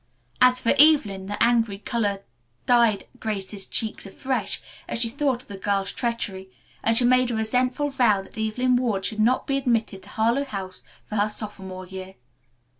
As 0.41 0.59
for 0.59 0.73
Evelyn, 0.79 1.27
the 1.27 1.37
angry 1.43 1.77
color 1.77 2.23
dyed 2.65 3.05
Grace's 3.19 3.67
cheeks 3.67 4.07
afresh 4.07 4.59
as 4.87 4.97
she 4.97 5.09
thought 5.09 5.43
of 5.43 5.47
the 5.47 5.59
girl's 5.59 5.91
treachery, 5.91 6.49
and 6.83 6.97
she 6.97 7.03
made 7.05 7.29
a 7.29 7.35
resentful 7.35 7.91
vow 7.91 8.23
that 8.23 8.35
Evelyn 8.35 8.77
Ward 8.77 9.05
should 9.05 9.19
not 9.19 9.45
be 9.45 9.57
admitted 9.57 10.01
to 10.01 10.09
Harlowe 10.09 10.43
House 10.45 10.81
for 11.05 11.17
her 11.17 11.29
sophomore 11.29 11.85
year. 11.85 12.15